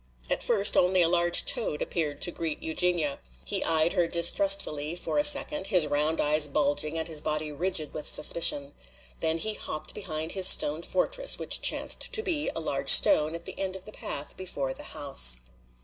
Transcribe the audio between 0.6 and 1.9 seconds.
only a large toad